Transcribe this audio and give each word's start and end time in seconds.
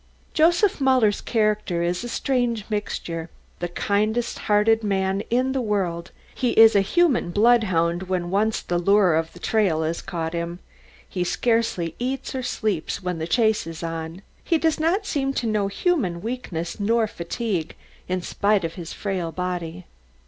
Joseph 0.33 0.81
Muller's 0.81 1.21
character 1.21 1.83
is 1.83 2.03
a 2.03 2.09
strange 2.09 2.65
mixture. 2.71 3.29
The 3.59 3.67
kindest 3.67 4.39
hearted 4.49 4.81
man 4.83 5.21
in 5.29 5.51
the 5.51 5.61
world, 5.61 6.09
he 6.33 6.53
is 6.53 6.75
a 6.75 6.81
human 6.81 7.29
bloodhound 7.29 8.09
when 8.09 8.31
once 8.31 8.61
the 8.63 8.79
lure 8.79 9.13
of 9.13 9.31
the 9.33 9.37
trail 9.39 9.83
has 9.83 10.01
caught 10.01 10.33
him. 10.33 10.57
He 11.07 11.23
scarcely 11.23 11.93
eats 11.99 12.33
or 12.33 12.41
sleeps 12.41 13.03
when 13.03 13.19
the 13.19 13.27
chase 13.27 13.67
is 13.67 13.83
on, 13.83 14.23
he 14.43 14.57
does 14.57 14.79
not 14.79 15.05
seem 15.05 15.35
to 15.35 15.45
know 15.45 15.67
human 15.67 16.19
weakness 16.23 16.79
nor 16.79 17.05
fatigue, 17.05 17.75
in 18.07 18.23
spite 18.23 18.63
of 18.65 18.73
his 18.73 18.93
frail 18.93 19.31
body. 19.31 19.85